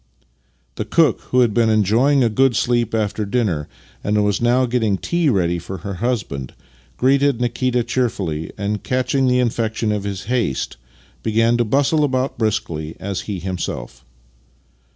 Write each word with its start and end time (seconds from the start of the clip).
The 0.77 0.85
cook, 0.85 1.19
who 1.29 1.41
had 1.41 1.53
been 1.53 1.69
enjojdng 1.69 2.25
a 2.25 2.29
good 2.29 2.55
sleep 2.55 2.95
after 2.95 3.23
dinner 3.23 3.67
and 4.03 4.25
was 4.25 4.41
now 4.41 4.65
getting 4.65 4.97
tea 4.97 5.29
ready 5.29 5.59
for 5.59 5.77
her 5.85 5.93
husband, 6.01 6.55
greeted 6.97 7.39
Nikita 7.39 7.83
cheerfully, 7.83 8.51
and, 8.57 8.81
catching 8.81 9.27
the 9.27 9.37
infection 9.37 9.91
of 9.91 10.03
his 10.03 10.23
haste, 10.23 10.77
began 11.21 11.55
to 11.57 11.65
bustle 11.65 12.03
about 12.03 12.31
as 12.31 12.37
briskly 12.39 12.95
as 12.99 13.21
he 13.29 13.37
himself. 13.37 14.03